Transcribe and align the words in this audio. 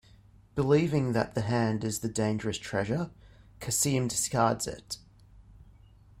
Believing 0.55 1.11
that 1.13 1.35
the 1.35 1.41
hand 1.41 1.83
is 1.83 1.99
the 1.99 2.09
dangerous 2.09 2.57
treasure, 2.57 3.11
Cassim 3.59 4.07
discards 4.07 4.65
it. 4.65 4.97